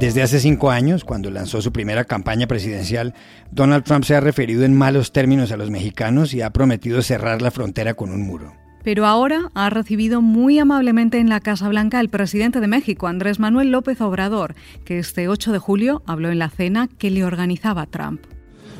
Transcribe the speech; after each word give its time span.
Desde 0.00 0.22
hace 0.22 0.40
cinco 0.40 0.70
años, 0.70 1.04
cuando 1.04 1.30
lanzó 1.30 1.60
su 1.60 1.72
primera 1.72 2.06
campaña 2.06 2.46
presidencial, 2.46 3.12
Donald 3.50 3.84
Trump 3.84 4.04
se 4.04 4.14
ha 4.14 4.20
referido 4.20 4.64
en 4.64 4.74
malos 4.74 5.12
términos 5.12 5.52
a 5.52 5.58
los 5.58 5.68
mexicanos 5.68 6.32
y 6.32 6.40
ha 6.40 6.48
prometido 6.48 7.02
cerrar 7.02 7.42
la 7.42 7.50
frontera 7.50 7.92
con 7.92 8.10
un 8.10 8.22
muro. 8.22 8.54
Pero 8.82 9.04
ahora 9.04 9.50
ha 9.52 9.68
recibido 9.68 10.22
muy 10.22 10.58
amablemente 10.58 11.18
en 11.18 11.28
la 11.28 11.40
Casa 11.40 11.68
Blanca 11.68 11.98
al 11.98 12.08
presidente 12.08 12.60
de 12.60 12.66
México, 12.66 13.08
Andrés 13.08 13.38
Manuel 13.38 13.72
López 13.72 14.00
Obrador, 14.00 14.54
que 14.86 14.98
este 14.98 15.28
8 15.28 15.52
de 15.52 15.58
julio 15.58 16.02
habló 16.06 16.30
en 16.30 16.38
la 16.38 16.48
cena 16.48 16.88
que 16.88 17.10
le 17.10 17.22
organizaba 17.22 17.84
Trump. 17.84 18.22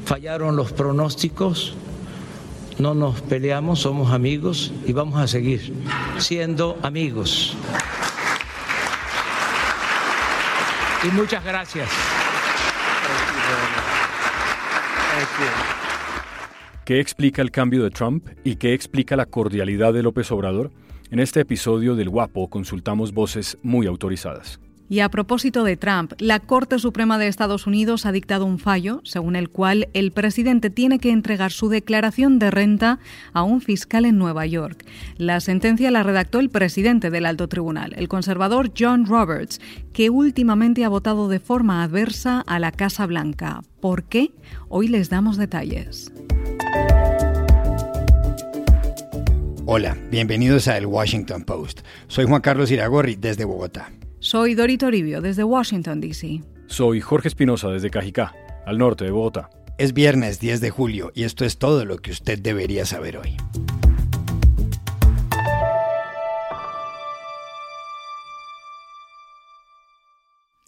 Fallaron 0.06 0.56
los 0.56 0.72
pronósticos, 0.72 1.74
no 2.78 2.94
nos 2.94 3.20
peleamos, 3.20 3.80
somos 3.80 4.10
amigos 4.12 4.72
y 4.86 4.94
vamos 4.94 5.20
a 5.20 5.28
seguir 5.28 5.74
siendo 6.16 6.78
amigos. 6.80 7.58
Y 11.02 11.08
muchas 11.12 11.44
gracias. 11.44 11.88
¿Qué 16.84 17.00
explica 17.00 17.40
el 17.40 17.50
cambio 17.50 17.82
de 17.82 17.90
Trump 17.90 18.28
y 18.44 18.56
qué 18.56 18.74
explica 18.74 19.16
la 19.16 19.26
cordialidad 19.26 19.92
de 19.92 20.02
López 20.02 20.30
Obrador? 20.30 20.70
En 21.10 21.20
este 21.20 21.40
episodio 21.40 21.94
del 21.94 22.08
Guapo 22.08 22.48
consultamos 22.50 23.12
voces 23.12 23.56
muy 23.62 23.86
autorizadas. 23.86 24.60
Y 24.90 24.98
a 24.98 25.08
propósito 25.08 25.62
de 25.62 25.76
Trump, 25.76 26.14
la 26.18 26.40
Corte 26.40 26.80
Suprema 26.80 27.16
de 27.16 27.28
Estados 27.28 27.68
Unidos 27.68 28.06
ha 28.06 28.12
dictado 28.12 28.44
un 28.44 28.58
fallo 28.58 29.00
según 29.04 29.36
el 29.36 29.48
cual 29.48 29.88
el 29.94 30.10
presidente 30.10 30.68
tiene 30.68 30.98
que 30.98 31.12
entregar 31.12 31.52
su 31.52 31.68
declaración 31.68 32.40
de 32.40 32.50
renta 32.50 32.98
a 33.32 33.44
un 33.44 33.60
fiscal 33.60 34.04
en 34.04 34.18
Nueva 34.18 34.46
York. 34.46 34.84
La 35.16 35.38
sentencia 35.38 35.92
la 35.92 36.02
redactó 36.02 36.40
el 36.40 36.50
presidente 36.50 37.10
del 37.10 37.26
alto 37.26 37.46
tribunal, 37.46 37.94
el 37.96 38.08
conservador 38.08 38.72
John 38.76 39.06
Roberts, 39.06 39.60
que 39.92 40.10
últimamente 40.10 40.84
ha 40.84 40.88
votado 40.88 41.28
de 41.28 41.38
forma 41.38 41.84
adversa 41.84 42.40
a 42.40 42.58
la 42.58 42.72
Casa 42.72 43.06
Blanca. 43.06 43.62
¿Por 43.78 44.02
qué? 44.02 44.32
Hoy 44.68 44.88
les 44.88 45.08
damos 45.08 45.36
detalles. 45.36 46.12
Hola, 49.66 49.96
bienvenidos 50.10 50.66
a 50.66 50.76
El 50.76 50.86
Washington 50.86 51.44
Post. 51.44 51.82
Soy 52.08 52.24
Juan 52.24 52.40
Carlos 52.40 52.72
Iragorri 52.72 53.14
desde 53.14 53.44
Bogotá. 53.44 53.92
Soy 54.22 54.54
Dorito 54.54 54.84
Toribio 54.84 55.22
desde 55.22 55.44
Washington, 55.44 55.98
D.C. 56.02 56.42
Soy 56.66 57.00
Jorge 57.00 57.28
Espinosa 57.28 57.68
desde 57.70 57.88
Cajicá, 57.88 58.34
al 58.66 58.76
norte 58.76 59.06
de 59.06 59.10
Bogotá. 59.12 59.48
Es 59.78 59.94
viernes 59.94 60.38
10 60.38 60.60
de 60.60 60.68
julio 60.68 61.10
y 61.14 61.24
esto 61.24 61.46
es 61.46 61.56
todo 61.56 61.86
lo 61.86 61.96
que 61.96 62.10
usted 62.10 62.38
debería 62.38 62.84
saber 62.84 63.16
hoy. 63.16 63.38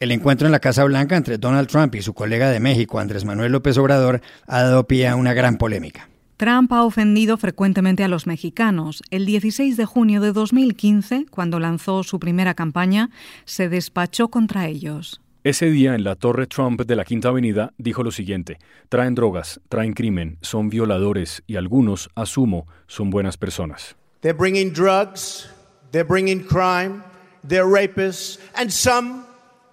El 0.00 0.12
encuentro 0.12 0.46
en 0.48 0.52
la 0.52 0.60
Casa 0.60 0.84
Blanca 0.84 1.18
entre 1.18 1.36
Donald 1.36 1.68
Trump 1.68 1.94
y 1.94 2.00
su 2.00 2.14
colega 2.14 2.48
de 2.48 2.58
México, 2.58 3.00
Andrés 3.00 3.26
Manuel 3.26 3.52
López 3.52 3.76
Obrador, 3.76 4.22
ha 4.46 4.62
dado 4.62 4.86
pie 4.86 5.08
a 5.08 5.14
una 5.14 5.34
gran 5.34 5.58
polémica. 5.58 6.08
Trump 6.36 6.72
ha 6.72 6.84
ofendido 6.84 7.36
frecuentemente 7.36 8.04
a 8.04 8.08
los 8.08 8.26
mexicanos. 8.26 9.02
El 9.10 9.26
16 9.26 9.76
de 9.76 9.84
junio 9.84 10.20
de 10.20 10.32
2015, 10.32 11.26
cuando 11.30 11.60
lanzó 11.60 12.02
su 12.02 12.18
primera 12.18 12.54
campaña, 12.54 13.10
se 13.44 13.68
despachó 13.68 14.28
contra 14.28 14.66
ellos. 14.66 15.20
Ese 15.44 15.70
día 15.70 15.96
en 15.96 16.04
la 16.04 16.14
Torre 16.14 16.46
Trump 16.46 16.82
de 16.82 16.94
la 16.94 17.04
Quinta 17.04 17.28
Avenida 17.28 17.72
dijo 17.76 18.04
lo 18.04 18.12
siguiente, 18.12 18.58
traen 18.88 19.16
drogas, 19.16 19.60
traen 19.68 19.92
crimen, 19.92 20.38
son 20.40 20.68
violadores 20.68 21.42
y 21.48 21.56
algunos, 21.56 22.10
asumo, 22.14 22.68
son 22.86 23.10
buenas 23.10 23.36
personas. 23.36 23.96
They're 24.20 24.38
bringing 24.38 24.72
drugs, 24.72 25.50
they're 25.90 26.08
bringing 26.08 26.44
crime, 26.44 27.02
they're 27.46 27.66
rapists, 27.66 28.38
and 28.54 28.70
some, 28.70 29.24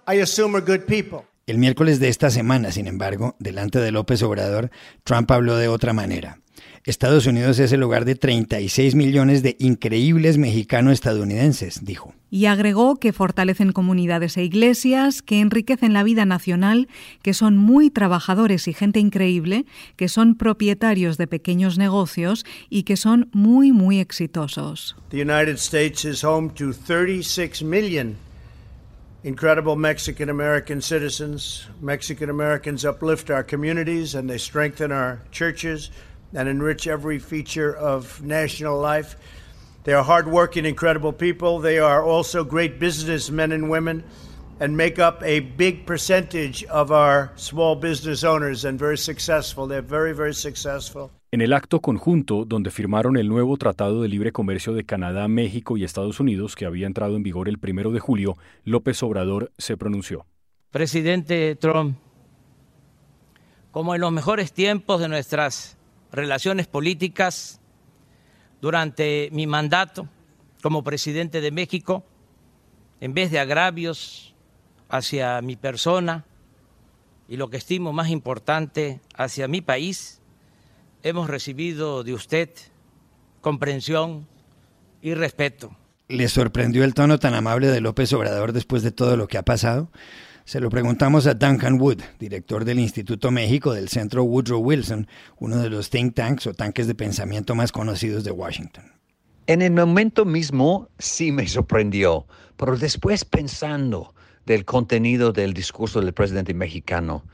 I 0.08 0.20
assume, 0.20 0.56
are 0.56 0.64
good 0.64 0.86
people. 0.86 1.24
El 1.46 1.58
miércoles 1.58 2.00
de 2.00 2.08
esta 2.08 2.30
semana, 2.30 2.72
sin 2.72 2.88
embargo, 2.88 3.36
delante 3.38 3.78
de 3.78 3.92
López 3.92 4.22
Obrador, 4.22 4.70
Trump 5.04 5.30
habló 5.30 5.56
de 5.56 5.68
otra 5.68 5.92
manera. 5.92 6.40
Estados 6.84 7.26
Unidos 7.26 7.58
es 7.58 7.72
el 7.72 7.82
hogar 7.82 8.04
de 8.04 8.14
36 8.14 8.94
millones 8.94 9.42
de 9.42 9.56
increíbles 9.58 10.38
mexicanos 10.38 10.94
estadounidenses, 10.94 11.84
dijo. 11.84 12.14
Y 12.30 12.46
agregó 12.46 12.96
que 12.96 13.12
fortalecen 13.12 13.72
comunidades 13.72 14.36
e 14.36 14.44
iglesias, 14.44 15.20
que 15.22 15.40
enriquecen 15.40 15.92
la 15.92 16.02
vida 16.02 16.24
nacional, 16.24 16.88
que 17.22 17.34
son 17.34 17.56
muy 17.56 17.90
trabajadores 17.90 18.68
y 18.68 18.72
gente 18.72 19.00
increíble, 19.00 19.66
que 19.96 20.08
son 20.08 20.36
propietarios 20.36 21.18
de 21.18 21.26
pequeños 21.26 21.76
negocios 21.76 22.44
y 22.68 22.84
que 22.84 22.96
son 22.96 23.28
muy, 23.32 23.72
muy 23.72 23.98
exitosos. 23.98 24.96
The 25.10 25.22
United 25.22 25.56
States 25.56 26.04
is 26.04 26.24
home 26.24 26.50
to 26.54 26.72
36 26.72 27.62
million 27.62 28.16
incredible 29.22 29.76
Mexican 29.76 30.30
American 30.30 30.80
citizens. 30.80 31.66
Mexican 31.80 32.30
Americans 32.30 32.84
uplift 32.84 33.30
our 33.30 33.42
communities 33.42 34.14
and 34.14 34.28
they 34.28 34.38
strengthen 34.38 34.92
our 34.92 35.20
churches 35.30 35.90
and 36.34 36.48
enrich 36.48 36.86
every 36.86 37.18
feature 37.18 37.74
of 37.74 38.22
national 38.22 38.78
life. 38.78 39.16
They 39.84 39.94
are 39.94 40.04
hardworking, 40.04 40.66
incredible 40.66 41.12
people. 41.12 41.58
They 41.60 41.78
are 41.78 42.02
also 42.04 42.44
great 42.44 42.78
businessmen 42.78 43.52
and 43.52 43.70
women 43.70 44.04
and 44.60 44.76
make 44.76 44.98
up 44.98 45.22
a 45.24 45.40
big 45.40 45.86
percentage 45.86 46.64
of 46.64 46.92
our 46.92 47.32
small 47.36 47.74
business 47.74 48.22
owners 48.22 48.64
and 48.66 48.78
very 48.78 48.98
successful. 48.98 49.66
They're 49.66 49.80
very, 49.80 50.12
very 50.12 50.34
successful. 50.34 51.10
En 51.32 51.40
el 51.40 51.52
acto 51.52 51.80
conjunto 51.80 52.44
donde 52.44 52.70
firmaron 52.70 53.16
el 53.16 53.28
nuevo 53.28 53.56
Tratado 53.56 54.02
de 54.02 54.08
Libre 54.08 54.32
Comercio 54.32 54.74
de 54.74 54.84
Canadá, 54.84 55.28
México 55.28 55.76
y 55.76 55.84
Estados 55.84 56.20
Unidos, 56.20 56.56
que 56.56 56.66
había 56.66 56.86
entrado 56.86 57.16
en 57.16 57.22
vigor 57.22 57.48
el 57.48 57.58
primero 57.58 57.92
de 57.92 58.00
julio, 58.00 58.36
López 58.64 59.02
Obrador 59.02 59.52
se 59.56 59.76
pronunció. 59.76 60.26
Presidente 60.70 61.54
Trump, 61.56 61.96
como 63.70 63.94
en 63.94 64.00
los 64.00 64.12
mejores 64.12 64.52
tiempos 64.52 65.00
de 65.00 65.08
nuestras 65.08 65.78
relaciones 66.12 66.66
políticas 66.66 67.60
durante 68.60 69.28
mi 69.32 69.46
mandato 69.46 70.08
como 70.62 70.84
presidente 70.84 71.40
de 71.40 71.50
México, 71.50 72.04
en 73.00 73.14
vez 73.14 73.30
de 73.30 73.38
agravios 73.38 74.34
hacia 74.88 75.40
mi 75.40 75.56
persona 75.56 76.24
y 77.28 77.36
lo 77.36 77.48
que 77.48 77.56
estimo 77.56 77.92
más 77.92 78.10
importante 78.10 79.00
hacia 79.14 79.48
mi 79.48 79.60
país, 79.60 80.20
hemos 81.02 81.30
recibido 81.30 82.02
de 82.04 82.12
usted 82.12 82.50
comprensión 83.40 84.26
y 85.00 85.14
respeto. 85.14 85.74
¿Le 86.08 86.28
sorprendió 86.28 86.84
el 86.84 86.92
tono 86.92 87.18
tan 87.18 87.34
amable 87.34 87.68
de 87.68 87.80
López 87.80 88.12
Obrador 88.12 88.52
después 88.52 88.82
de 88.82 88.90
todo 88.90 89.16
lo 89.16 89.28
que 89.28 89.38
ha 89.38 89.44
pasado? 89.44 89.90
Se 90.44 90.60
lo 90.60 90.70
preguntamos 90.70 91.26
a 91.26 91.34
Duncan 91.34 91.80
Wood, 91.80 92.00
director 92.18 92.64
del 92.64 92.80
Instituto 92.80 93.30
México 93.30 93.72
del 93.72 93.88
Centro 93.88 94.24
Woodrow 94.24 94.60
Wilson, 94.60 95.06
uno 95.38 95.58
de 95.58 95.70
los 95.70 95.90
think 95.90 96.14
tanks 96.14 96.46
o 96.46 96.54
tanques 96.54 96.86
de 96.86 96.94
pensamiento 96.94 97.54
más 97.54 97.72
conocidos 97.72 98.24
de 98.24 98.30
Washington. 98.30 98.84
En 99.46 99.62
el 99.62 99.72
momento 99.72 100.24
mismo 100.24 100.88
sí 100.98 101.32
me 101.32 101.46
sorprendió, 101.46 102.26
pero 102.56 102.76
después 102.76 103.24
pensando 103.24 104.14
del 104.46 104.64
contenido 104.64 105.32
del 105.32 105.54
discurso 105.54 106.00
del 106.00 106.12
presidente 106.12 106.54
mexicano, 106.54 107.24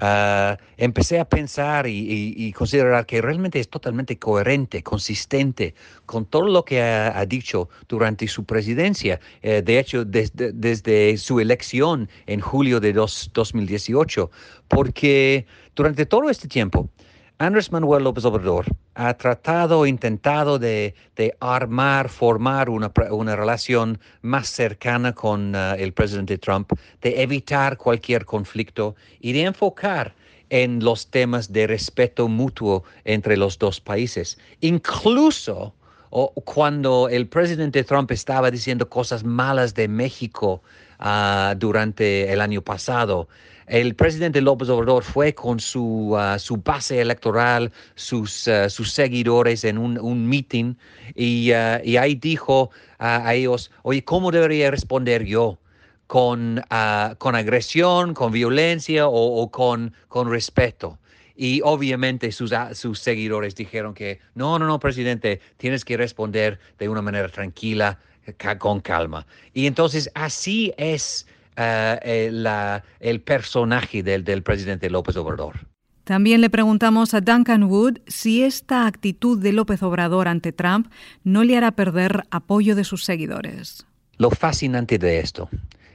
Uh, 0.00 0.56
empecé 0.78 1.20
a 1.20 1.24
pensar 1.26 1.86
y, 1.86 1.92
y, 1.92 2.34
y, 2.36 2.52
considerar 2.52 3.04
que 3.04 3.20
realmente 3.20 3.60
es 3.60 3.68
totalmente 3.68 4.18
coherente, 4.18 4.82
consistente 4.82 5.74
con 6.06 6.24
todo 6.24 6.48
lo 6.48 6.64
que 6.64 6.82
ha, 6.82 7.18
ha 7.18 7.26
dicho 7.26 7.68
durante 7.88 8.26
su 8.26 8.44
presidencia. 8.44 9.20
Eh, 9.42 9.62
de 9.62 9.78
hecho, 9.78 10.04
desde, 10.04 10.52
desde, 10.52 11.16
su 11.18 11.40
elección 11.40 12.08
en 12.26 12.40
julio 12.40 12.80
de 12.80 12.92
dos, 12.92 13.30
2018, 13.34 14.30
porque 14.66 15.46
durante 15.76 16.06
todo 16.06 16.30
este 16.30 16.48
tiempo, 16.48 16.88
Andrés 17.42 17.72
Manuel 17.72 18.04
López 18.04 18.24
Obrador 18.24 18.66
ha 18.94 19.12
tratado, 19.14 19.84
intentado 19.84 20.60
de, 20.60 20.94
armar, 21.40 22.08
formar 22.08 22.70
una, 22.70 22.92
relación 23.34 23.98
más 24.20 24.46
cercana 24.48 25.12
con 25.12 25.52
uh, 25.56 25.74
el 25.76 25.92
presidente 25.92 26.38
Trump, 26.38 26.70
de 27.00 27.20
evitar 27.20 27.78
cualquier 27.78 28.26
conflicto 28.26 28.94
y 29.18 29.32
de 29.32 29.42
enfocar 29.42 30.14
en 30.50 30.84
los 30.84 31.08
temas 31.08 31.52
de 31.52 31.66
respeto 31.66 32.28
mutuo 32.28 32.84
entre 33.04 33.36
los 33.36 33.58
dos 33.58 33.80
países. 33.80 34.38
Incluso 34.60 35.74
cuando 36.44 37.08
el 37.08 37.26
presidente 37.26 37.82
Trump 37.82 38.12
estaba 38.12 38.52
diciendo 38.52 38.88
cosas 38.88 39.24
malas 39.24 39.74
de 39.74 39.88
México 39.88 40.62
uh, 41.02 41.54
durante 41.56 42.32
el 42.32 42.40
año 42.40 42.62
pasado, 42.62 43.28
el 43.66 43.94
presidente 43.94 44.40
López 44.40 44.68
Obrador 44.68 45.02
fue 45.04 45.34
con 45.34 45.60
su, 45.60 46.16
uh, 46.16 46.38
su 46.38 46.58
base 46.58 47.00
electoral, 47.00 47.72
sus, 47.94 48.46
uh, 48.46 48.68
sus 48.68 48.92
seguidores 48.92 49.64
en 49.64 49.78
un, 49.78 49.98
un 49.98 50.28
meeting 50.28 50.74
y, 51.14 51.50
y, 51.84 51.96
ahí 51.96 52.14
dijo 52.14 52.70
a 52.98 53.34
ellos, 53.34 53.70
oye, 53.82 54.04
¿cómo 54.04 54.30
debería 54.30 54.70
responder 54.70 55.24
yo? 55.24 55.58
¿Con, 56.06 56.62
con 57.16 57.34
agresión, 57.34 58.12
con 58.12 58.32
violencia 58.32 59.08
o, 59.08 59.42
o 59.42 59.50
con, 59.50 59.94
con 60.08 60.30
respeto? 60.30 60.98
Y 61.34 61.60
obviamente 61.64 62.30
sus, 62.32 62.52
sus 62.74 62.98
seguidores 62.98 63.54
dijeron 63.54 63.94
que 63.94 64.20
no, 64.34 64.58
no, 64.58 64.66
no, 64.66 64.78
presidente, 64.78 65.40
tienes 65.56 65.84
que 65.84 65.96
responder 65.96 66.60
de 66.78 66.88
una 66.88 67.02
manera 67.02 67.28
tranquila, 67.28 67.98
con 68.58 68.80
calma. 68.80 69.26
Y 69.52 69.66
entonces 69.66 70.10
así 70.14 70.72
es 70.76 71.26
el 71.56 73.20
personaje 73.24 74.02
del, 74.02 74.24
del 74.24 74.42
presidente 74.42 74.90
López 74.90 75.16
Obrador. 75.16 75.72
También 76.04 76.40
le 76.40 76.50
preguntamos 76.50 77.14
a 77.14 77.20
Duncan 77.20 77.64
Wood 77.64 77.98
si 78.08 78.42
esta 78.42 78.86
actitud 78.86 79.38
de 79.38 79.52
López 79.52 79.82
Obrador 79.84 80.26
ante 80.26 80.52
Trump 80.52 80.88
no 81.22 81.44
le 81.44 81.56
hará 81.56 81.70
perder 81.72 82.24
apoyo 82.30 82.74
de 82.74 82.82
sus 82.82 83.04
seguidores. 83.04 83.86
Lo 84.18 84.30
fascinante 84.30 84.98
de 84.98 85.20
esto 85.20 85.48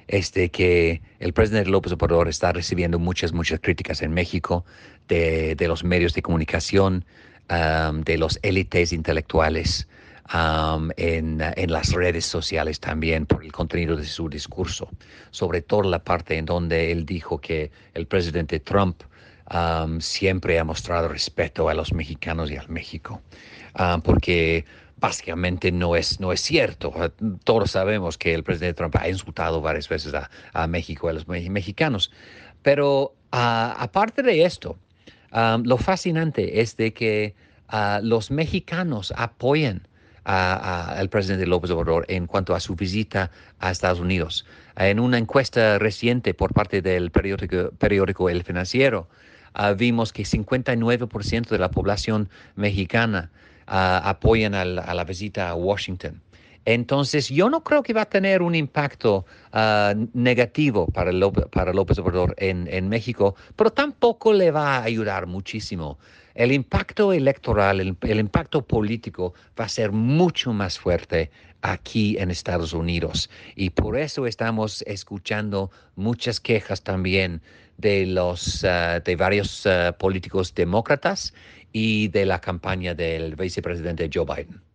es 0.07 0.31
de 0.31 0.49
que 0.49 1.01
el 1.19 1.33
presidente 1.33 1.69
López 1.69 1.91
Obrador 1.91 2.29
está 2.29 2.53
recibiendo 2.53 2.99
muchas, 2.99 3.33
muchas 3.33 3.59
críticas 3.59 4.01
en 4.01 4.13
México 4.13 4.65
de, 5.09 5.55
los 5.59 5.83
medios 5.83 6.13
de 6.13 6.21
comunicación, 6.21 7.03
um, 7.49 8.01
de 8.01 8.17
los 8.17 8.39
élites 8.43 8.93
intelectuales, 8.93 9.87
um, 10.33 10.89
en, 10.97 11.41
en, 11.41 11.71
las 11.71 11.91
redes 11.91 12.25
sociales 12.25 12.79
también 12.79 13.25
por 13.25 13.43
el 13.43 13.51
contenido 13.51 13.95
de 13.95 14.05
su 14.05 14.29
discurso, 14.29 14.89
sobre 15.31 15.61
todo 15.61 15.83
la 15.83 15.99
parte 15.99 16.37
en 16.37 16.45
donde 16.45 16.91
él 16.91 17.05
dijo 17.05 17.39
que 17.39 17.71
el 17.93 18.07
presidente 18.07 18.59
Trump 18.59 19.01
siempre 19.99 20.59
ha 20.59 20.63
mostrado 20.63 21.07
respeto 21.07 21.69
a 21.69 21.73
los 21.73 21.93
mexicanos 21.93 22.51
y 22.51 22.57
al 22.57 22.69
México, 22.69 23.21
porque 24.03 24.65
básicamente 24.97 25.71
no 25.71 25.95
es, 25.95 26.19
no 26.19 26.31
es 26.33 26.41
cierto. 26.41 26.93
Todos 27.43 27.71
sabemos 27.71 28.17
que 28.17 28.33
el 28.33 28.43
presidente 28.43 28.75
Trump 28.75 28.95
ha 28.99 29.07
insultado 29.07 29.61
varias 29.61 29.87
veces 29.87 30.13
a, 30.53 30.67
México, 30.67 31.09
a 31.09 31.13
los 31.13 31.27
mexicanos. 31.27 32.11
Pero 32.61 33.13
aparte 33.31 34.21
de 34.23 34.43
esto, 34.43 34.77
lo 35.63 35.77
fascinante 35.77 36.59
es 36.59 36.75
de 36.75 36.93
que 36.93 37.35
ah, 37.69 37.99
los 38.03 38.31
mexicanos 38.31 39.13
apoyan 39.15 39.87
al 40.27 41.09
presidente 41.09 41.47
López 41.47 41.71
Obrador 41.71 42.05
en 42.09 42.27
cuanto 42.27 42.53
a 42.53 42.59
su 42.59 42.75
visita 42.75 43.31
a 43.59 43.71
Estados 43.71 43.99
Unidos. 43.99 44.45
En 44.75 44.99
una 44.99 45.17
encuesta 45.17 45.79
reciente 45.79 46.33
por 46.33 46.53
parte 46.53 46.81
del 46.81 47.11
periódico, 47.11 48.29
El 48.29 48.43
Financiero, 48.43 49.07
Ah, 49.59 49.73
vimos 49.73 50.13
que 50.13 50.21
59% 50.21 51.49
de 51.49 51.57
la 51.57 51.71
población 51.71 52.29
mexicana 52.55 53.31
uh, 53.67 54.05
apoyan 54.05 54.53
a 54.53 54.63
la 54.65 55.03
visita 55.03 55.49
a 55.49 55.55
Washington. 55.55 56.21
Entonces, 56.67 57.29
yo 57.29 57.49
no 57.49 57.63
creo 57.63 57.81
que 57.81 57.93
va 57.93 58.01
a 58.01 58.09
tener 58.09 58.41
un 58.41 58.53
impacto 58.53 59.25
ah, 59.53 59.93
negativo 60.11 60.87
para, 60.87 61.13
para 61.49 61.71
López 61.71 61.97
Obrador 61.97 62.35
en, 62.37 62.67
en, 62.69 62.89
México, 62.89 63.35
pero 63.55 63.71
tampoco 63.71 64.33
le 64.33 64.51
va 64.51 64.75
a 64.75 64.83
ayudar 64.83 65.27
muchísimo. 65.27 65.97
El 66.35 66.51
impacto 66.51 67.13
electoral, 67.13 67.79
el, 67.79 67.95
el, 68.01 68.19
impacto 68.19 68.67
político 68.67 69.33
va 69.57 69.63
a 69.63 69.69
ser 69.69 69.93
mucho 69.93 70.51
más 70.51 70.77
fuerte 70.77 71.31
aquí 71.61 72.17
en 72.19 72.31
Estados 72.31 72.73
Unidos. 72.73 73.29
Y 73.55 73.69
por 73.69 73.97
eso 73.97 74.27
estamos 74.27 74.81
escuchando 74.87 75.71
muchas 75.95 76.41
quejas 76.41 76.81
también 76.81 77.41
de, 77.77 78.05
los, 78.07 78.65
uh, 78.65 79.01
de 79.01 79.15
varios 79.15 79.65
uh, 79.65 79.93
políticos 79.97 80.53
demócratas 80.53 81.33
y 81.71 82.09
de 82.09 82.25
la 82.25 82.41
campaña 82.41 82.93
del 82.93 83.37
vicepresidente 83.37 84.09
Joe 84.13 84.25
Biden. 84.25 84.66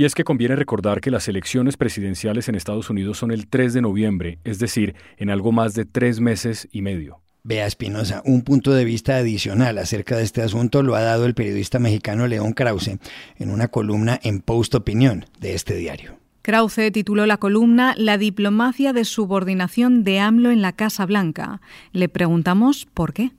Y 0.00 0.06
es 0.06 0.14
que 0.14 0.24
conviene 0.24 0.56
recordar 0.56 1.02
que 1.02 1.10
las 1.10 1.28
elecciones 1.28 1.76
presidenciales 1.76 2.48
en 2.48 2.54
Estados 2.54 2.88
Unidos 2.88 3.18
son 3.18 3.32
el 3.32 3.48
3 3.48 3.74
de 3.74 3.82
noviembre, 3.82 4.38
es 4.44 4.58
decir, 4.58 4.94
en 5.18 5.28
algo 5.28 5.52
más 5.52 5.74
de 5.74 5.84
tres 5.84 6.20
meses 6.20 6.70
y 6.72 6.80
medio. 6.80 7.20
Vea 7.42 7.66
Espinosa, 7.66 8.22
un 8.24 8.40
punto 8.40 8.72
de 8.72 8.86
vista 8.86 9.18
adicional 9.18 9.76
acerca 9.76 10.16
de 10.16 10.22
este 10.22 10.40
asunto 10.40 10.82
lo 10.82 10.94
ha 10.94 11.02
dado 11.02 11.26
el 11.26 11.34
periodista 11.34 11.78
mexicano 11.78 12.26
León 12.28 12.54
Krause 12.54 12.96
en 13.36 13.50
una 13.50 13.68
columna 13.68 14.18
en 14.22 14.40
Post 14.40 14.74
Opinión 14.74 15.26
de 15.38 15.52
este 15.52 15.74
diario. 15.74 16.16
Krause 16.40 16.90
tituló 16.94 17.26
la 17.26 17.36
columna 17.36 17.94
La 17.98 18.16
diplomacia 18.16 18.94
de 18.94 19.04
subordinación 19.04 20.02
de 20.02 20.18
AMLO 20.18 20.50
en 20.50 20.62
la 20.62 20.72
Casa 20.72 21.04
Blanca. 21.04 21.60
Le 21.92 22.08
preguntamos 22.08 22.86
por 22.86 23.12
qué. 23.12 23.32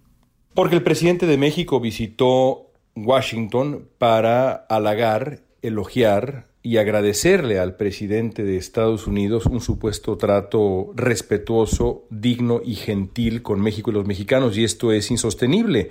Porque 0.54 0.76
el 0.76 0.84
presidente 0.84 1.26
de 1.26 1.38
México 1.38 1.80
visitó 1.80 2.70
Washington 2.96 3.88
para 3.98 4.52
halagar, 4.70 5.40
elogiar 5.64 6.51
y 6.64 6.78
agradecerle 6.78 7.60
al 7.60 7.76
presidente 7.76 8.44
de 8.44 8.58
Estados 8.58 9.08
Unidos 9.08 9.46
un 9.48 9.62
supuesto 9.62 10.18
trato 10.18 10.92
respetuoso, 10.96 12.06
digno 12.10 12.62
y 12.64 12.76
gentil 12.76 13.42
con 13.42 13.60
México 13.60 13.90
y 13.90 13.94
los 13.96 14.06
mexicanos, 14.06 14.58
y 14.58 14.64
esto 14.64 14.92
es 14.92 15.10
insostenible 15.10 15.90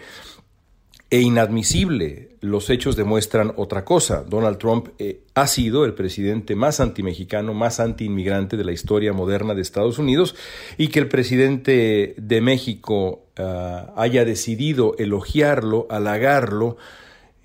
e 1.10 1.20
inadmisible. 1.20 2.36
Los 2.40 2.70
hechos 2.70 2.94
demuestran 2.94 3.52
otra 3.56 3.84
cosa. 3.84 4.22
Donald 4.22 4.58
Trump 4.58 4.88
eh, 4.98 5.22
ha 5.34 5.48
sido 5.48 5.84
el 5.84 5.94
presidente 5.94 6.54
más 6.54 6.78
antimexicano, 6.78 7.52
más 7.52 7.80
antiinmigrante 7.80 8.56
de 8.56 8.64
la 8.64 8.72
historia 8.72 9.12
moderna 9.12 9.54
de 9.54 9.62
Estados 9.62 9.98
Unidos 9.98 10.36
y 10.78 10.88
que 10.88 11.00
el 11.00 11.08
presidente 11.08 12.14
de 12.16 12.40
México 12.40 13.24
ah, 13.36 13.92
haya 13.96 14.24
decidido 14.24 14.94
elogiarlo, 14.98 15.88
halagarlo, 15.90 16.76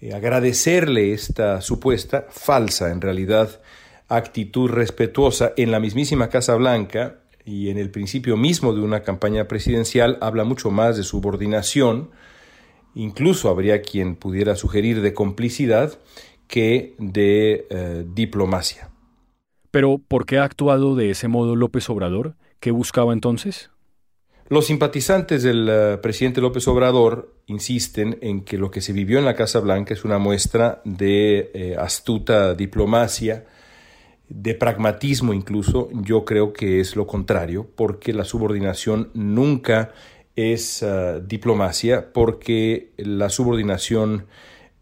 eh, 0.05 0.13
agradecerle 0.13 1.13
esta 1.13 1.61
supuesta, 1.61 2.27
falsa 2.29 2.91
en 2.91 3.01
realidad, 3.01 3.61
actitud 4.07 4.69
respetuosa 4.69 5.53
en 5.57 5.71
la 5.71 5.79
mismísima 5.79 6.29
Casa 6.29 6.55
Blanca 6.55 7.21
y 7.43 7.69
en 7.69 7.77
el 7.77 7.89
principio 7.89 8.37
mismo 8.37 8.73
de 8.73 8.81
una 8.81 9.01
campaña 9.01 9.47
presidencial 9.47 10.17
habla 10.21 10.43
mucho 10.43 10.69
más 10.69 10.97
de 10.97 11.03
subordinación, 11.03 12.11
incluso 12.93 13.49
habría 13.49 13.81
quien 13.81 14.15
pudiera 14.15 14.55
sugerir 14.55 15.01
de 15.01 15.13
complicidad 15.13 15.97
que 16.47 16.95
de 16.99 17.65
eh, 17.69 18.05
diplomacia. 18.13 18.89
Pero, 19.71 19.97
¿por 19.97 20.25
qué 20.25 20.37
ha 20.37 20.43
actuado 20.43 20.95
de 20.95 21.09
ese 21.09 21.27
modo 21.27 21.55
López 21.55 21.89
Obrador? 21.89 22.35
¿Qué 22.59 22.71
buscaba 22.71 23.11
entonces? 23.11 23.71
Los 24.47 24.67
simpatizantes 24.67 25.41
del 25.41 25.67
eh, 25.67 25.97
presidente 25.97 26.39
López 26.39 26.67
Obrador 26.67 27.33
insisten 27.47 28.19
en 28.21 28.43
que 28.43 28.59
lo 28.59 28.69
que 28.69 28.79
se 28.79 28.93
vivió 28.93 29.17
en 29.17 29.25
la 29.25 29.33
Casa 29.33 29.59
Blanca 29.59 29.95
es 29.95 30.05
una 30.05 30.19
muestra 30.19 30.83
de 30.85 31.49
eh, 31.55 31.75
astuta 31.79 32.53
diplomacia, 32.53 33.45
de 34.29 34.53
pragmatismo 34.53 35.33
incluso. 35.33 35.89
Yo 35.93 36.25
creo 36.25 36.53
que 36.53 36.79
es 36.79 36.95
lo 36.95 37.07
contrario, 37.07 37.67
porque 37.75 38.13
la 38.13 38.23
subordinación 38.23 39.09
nunca 39.15 39.93
es 40.35 40.83
ah, 40.83 41.19
diplomacia 41.19 42.13
porque 42.13 42.91
la 42.97 43.29
subordinación 43.29 44.27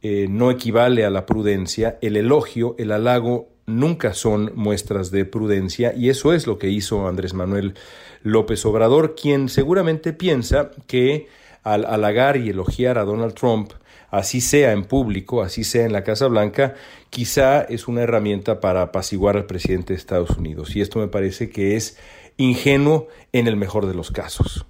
eh, 0.01 0.27
no 0.29 0.51
equivale 0.51 1.05
a 1.05 1.09
la 1.09 1.25
prudencia, 1.25 1.97
el 2.01 2.17
elogio, 2.17 2.75
el 2.77 2.91
halago 2.91 3.52
nunca 3.65 4.13
son 4.13 4.51
muestras 4.55 5.11
de 5.11 5.25
prudencia 5.25 5.93
y 5.95 6.09
eso 6.09 6.33
es 6.33 6.47
lo 6.47 6.57
que 6.57 6.69
hizo 6.69 7.07
Andrés 7.07 7.33
Manuel 7.33 7.75
López 8.21 8.65
Obrador, 8.65 9.15
quien 9.15 9.49
seguramente 9.49 10.13
piensa 10.13 10.71
que 10.87 11.27
al 11.63 11.85
halagar 11.85 12.37
y 12.37 12.49
elogiar 12.49 12.97
a 12.97 13.05
Donald 13.05 13.33
Trump, 13.33 13.71
así 14.11 14.41
sea 14.41 14.73
en 14.73 14.83
público, 14.83 15.41
así 15.41 15.63
sea 15.63 15.85
en 15.85 15.93
la 15.93 16.03
Casa 16.03 16.27
Blanca, 16.27 16.75
quizá 17.09 17.61
es 17.61 17.87
una 17.87 18.01
herramienta 18.01 18.59
para 18.59 18.81
apaciguar 18.81 19.37
al 19.37 19.45
presidente 19.45 19.93
de 19.93 19.97
Estados 19.97 20.31
Unidos. 20.31 20.75
Y 20.75 20.81
esto 20.81 20.99
me 20.99 21.07
parece 21.07 21.49
que 21.49 21.75
es 21.75 21.97
ingenuo 22.37 23.07
en 23.31 23.47
el 23.47 23.55
mejor 23.55 23.87
de 23.87 23.93
los 23.93 24.11
casos. 24.11 24.65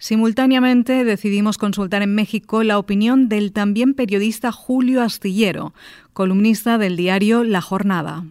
Simultáneamente 0.00 1.04
decidimos 1.04 1.58
consultar 1.58 2.00
en 2.00 2.14
México 2.14 2.62
la 2.62 2.78
opinión 2.78 3.28
del 3.28 3.52
también 3.52 3.92
periodista 3.92 4.50
Julio 4.50 5.02
Astillero, 5.02 5.74
columnista 6.14 6.78
del 6.78 6.96
diario 6.96 7.44
La 7.44 7.60
Jornada. 7.60 8.24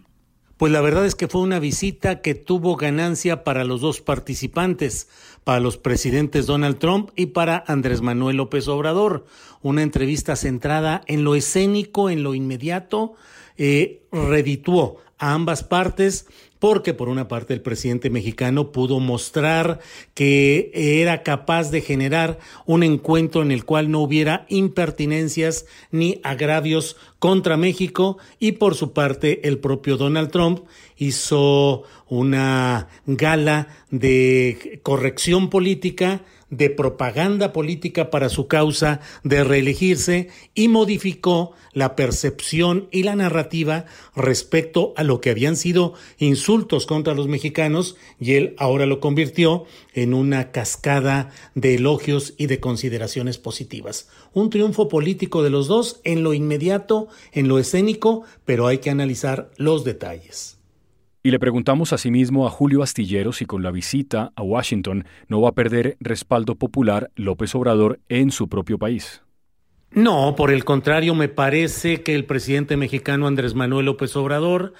Pues 0.56 0.72
la 0.72 0.80
verdad 0.80 1.06
es 1.06 1.14
que 1.14 1.28
fue 1.28 1.42
una 1.42 1.60
visita 1.60 2.22
que 2.22 2.34
tuvo 2.34 2.74
ganancia 2.74 3.44
para 3.44 3.62
los 3.62 3.82
dos 3.82 4.00
participantes, 4.00 5.08
para 5.44 5.60
los 5.60 5.78
presidentes 5.78 6.46
Donald 6.46 6.78
Trump 6.78 7.10
y 7.14 7.26
para 7.26 7.62
Andrés 7.68 8.02
Manuel 8.02 8.38
López 8.38 8.66
Obrador. 8.66 9.24
Una 9.62 9.84
entrevista 9.84 10.34
centrada 10.34 11.02
en 11.06 11.22
lo 11.22 11.36
escénico, 11.36 12.10
en 12.10 12.24
lo 12.24 12.34
inmediato, 12.34 13.14
eh, 13.56 14.02
redituó 14.10 14.96
a 15.18 15.34
ambas 15.34 15.62
partes 15.62 16.26
porque 16.60 16.94
por 16.94 17.08
una 17.08 17.26
parte 17.26 17.54
el 17.54 17.62
presidente 17.62 18.10
mexicano 18.10 18.70
pudo 18.70 19.00
mostrar 19.00 19.80
que 20.14 20.70
era 20.74 21.24
capaz 21.24 21.70
de 21.70 21.80
generar 21.80 22.38
un 22.66 22.84
encuentro 22.84 23.42
en 23.42 23.50
el 23.50 23.64
cual 23.64 23.90
no 23.90 24.00
hubiera 24.00 24.46
impertinencias 24.48 25.66
ni 25.90 26.20
agravios 26.22 26.96
contra 27.18 27.56
México. 27.56 28.18
Y 28.38 28.52
por 28.52 28.76
su 28.76 28.92
parte 28.92 29.48
el 29.48 29.58
propio 29.58 29.96
Donald 29.96 30.30
Trump 30.30 30.60
hizo 30.96 31.82
una 32.08 32.88
gala 33.06 33.68
de 33.90 34.80
corrección 34.82 35.48
política 35.48 36.22
de 36.50 36.68
propaganda 36.70 37.52
política 37.52 38.10
para 38.10 38.28
su 38.28 38.46
causa 38.48 39.00
de 39.24 39.44
reelegirse 39.44 40.28
y 40.54 40.68
modificó 40.68 41.52
la 41.72 41.96
percepción 41.96 42.88
y 42.90 43.04
la 43.04 43.16
narrativa 43.16 43.86
respecto 44.14 44.92
a 44.96 45.04
lo 45.04 45.20
que 45.20 45.30
habían 45.30 45.56
sido 45.56 45.94
insultos 46.18 46.86
contra 46.86 47.14
los 47.14 47.28
mexicanos 47.28 47.96
y 48.18 48.34
él 48.34 48.54
ahora 48.58 48.86
lo 48.86 49.00
convirtió 49.00 49.64
en 49.94 50.14
una 50.14 50.50
cascada 50.50 51.30
de 51.54 51.76
elogios 51.76 52.34
y 52.36 52.46
de 52.46 52.60
consideraciones 52.60 53.38
positivas. 53.38 54.08
Un 54.32 54.50
triunfo 54.50 54.88
político 54.88 55.42
de 55.42 55.50
los 55.50 55.68
dos 55.68 56.00
en 56.04 56.22
lo 56.22 56.34
inmediato, 56.34 57.08
en 57.32 57.48
lo 57.48 57.58
escénico, 57.58 58.24
pero 58.44 58.66
hay 58.66 58.78
que 58.78 58.90
analizar 58.90 59.50
los 59.56 59.84
detalles. 59.84 60.59
Y 61.22 61.32
le 61.32 61.38
preguntamos 61.38 61.92
asimismo 61.92 62.46
a 62.46 62.50
Julio 62.50 62.82
Astillero 62.82 63.32
si 63.32 63.44
con 63.44 63.62
la 63.62 63.70
visita 63.70 64.32
a 64.36 64.42
Washington 64.42 65.04
no 65.28 65.42
va 65.42 65.50
a 65.50 65.54
perder 65.54 65.98
respaldo 66.00 66.54
popular 66.54 67.10
López 67.14 67.54
Obrador 67.54 68.00
en 68.08 68.30
su 68.30 68.48
propio 68.48 68.78
país. 68.78 69.20
No, 69.90 70.34
por 70.34 70.50
el 70.50 70.64
contrario, 70.64 71.14
me 71.14 71.28
parece 71.28 72.02
que 72.02 72.14
el 72.14 72.24
presidente 72.24 72.78
mexicano 72.78 73.26
Andrés 73.26 73.54
Manuel 73.54 73.86
López 73.86 74.16
Obrador 74.16 74.72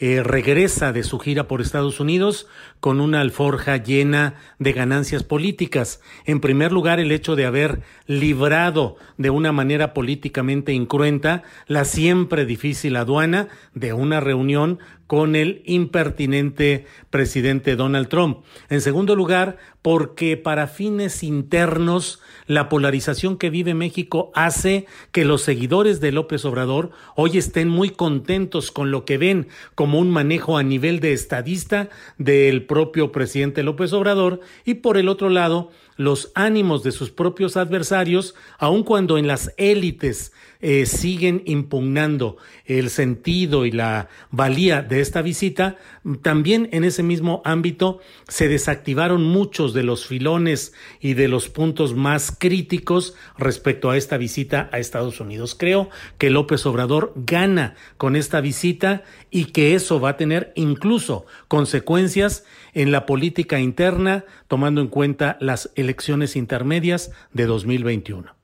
eh, 0.00 0.22
regresa 0.22 0.92
de 0.92 1.02
su 1.02 1.18
gira 1.18 1.48
por 1.48 1.60
Estados 1.60 1.98
Unidos 1.98 2.46
con 2.78 3.00
una 3.00 3.20
alforja 3.20 3.78
llena 3.78 4.34
de 4.60 4.72
ganancias 4.72 5.24
políticas. 5.24 6.00
En 6.24 6.38
primer 6.38 6.70
lugar, 6.70 7.00
el 7.00 7.10
hecho 7.10 7.34
de 7.34 7.46
haber 7.46 7.80
librado 8.06 8.96
de 9.16 9.30
una 9.30 9.50
manera 9.50 9.94
políticamente 9.94 10.72
incruenta 10.72 11.42
la 11.66 11.84
siempre 11.84 12.46
difícil 12.46 12.94
aduana 12.94 13.48
de 13.74 13.92
una 13.92 14.20
reunión 14.20 14.78
con 15.08 15.34
el 15.34 15.62
impertinente 15.64 16.86
presidente 17.10 17.74
Donald 17.74 18.08
Trump. 18.08 18.44
En 18.68 18.82
segundo 18.82 19.16
lugar, 19.16 19.56
porque 19.82 20.36
para 20.36 20.66
fines 20.66 21.22
internos 21.22 22.20
la 22.46 22.68
polarización 22.68 23.38
que 23.38 23.48
vive 23.48 23.72
México 23.74 24.30
hace 24.34 24.86
que 25.10 25.24
los 25.24 25.40
seguidores 25.40 26.00
de 26.00 26.12
López 26.12 26.44
Obrador 26.44 26.90
hoy 27.16 27.38
estén 27.38 27.68
muy 27.68 27.90
contentos 27.90 28.70
con 28.70 28.90
lo 28.90 29.06
que 29.06 29.16
ven 29.18 29.48
como 29.74 29.98
un 29.98 30.10
manejo 30.10 30.58
a 30.58 30.62
nivel 30.62 31.00
de 31.00 31.14
estadista 31.14 31.88
del 32.18 32.66
propio 32.66 33.10
presidente 33.10 33.62
López 33.62 33.94
Obrador 33.94 34.40
y 34.66 34.74
por 34.74 34.98
el 34.98 35.08
otro 35.08 35.30
lado 35.30 35.70
los 35.96 36.30
ánimos 36.34 36.84
de 36.84 36.92
sus 36.92 37.10
propios 37.10 37.56
adversarios, 37.56 38.34
aun 38.58 38.84
cuando 38.84 39.18
en 39.18 39.26
las 39.26 39.52
élites 39.56 40.32
eh, 40.60 40.86
siguen 40.86 41.42
impugnando 41.44 42.36
el 42.64 42.88
sentido 42.90 43.66
y 43.66 43.72
la 43.72 44.08
valía 44.30 44.82
de 44.82 44.97
esta 45.00 45.22
visita, 45.22 45.76
también 46.22 46.68
en 46.72 46.84
ese 46.84 47.02
mismo 47.02 47.42
ámbito 47.44 48.00
se 48.28 48.48
desactivaron 48.48 49.22
muchos 49.22 49.74
de 49.74 49.82
los 49.82 50.06
filones 50.06 50.72
y 51.00 51.14
de 51.14 51.28
los 51.28 51.48
puntos 51.48 51.94
más 51.94 52.34
críticos 52.36 53.14
respecto 53.36 53.90
a 53.90 53.96
esta 53.96 54.16
visita 54.16 54.68
a 54.72 54.78
Estados 54.78 55.20
Unidos. 55.20 55.54
Creo 55.58 55.90
que 56.18 56.30
López 56.30 56.64
Obrador 56.66 57.12
gana 57.16 57.74
con 57.96 58.16
esta 58.16 58.40
visita 58.40 59.02
y 59.30 59.46
que 59.46 59.74
eso 59.74 60.00
va 60.00 60.10
a 60.10 60.16
tener 60.16 60.52
incluso 60.54 61.26
consecuencias 61.48 62.44
en 62.74 62.92
la 62.92 63.06
política 63.06 63.60
interna, 63.60 64.24
tomando 64.46 64.80
en 64.80 64.88
cuenta 64.88 65.36
las 65.40 65.70
elecciones 65.74 66.36
intermedias 66.36 67.10
de 67.32 67.46
2021. 67.46 68.37